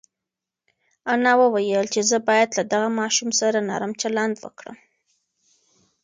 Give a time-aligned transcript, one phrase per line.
[1.13, 4.77] انا وویل چې زه باید له دغه ماشوم سره نرم چلند وکړم.